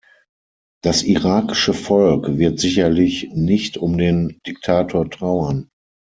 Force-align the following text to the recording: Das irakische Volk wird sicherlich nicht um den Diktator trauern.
Das 0.83 1.03
irakische 1.03 1.75
Volk 1.75 2.39
wird 2.39 2.57
sicherlich 2.59 3.29
nicht 3.35 3.77
um 3.77 3.99
den 3.99 4.39
Diktator 4.47 5.07
trauern. 5.07 5.69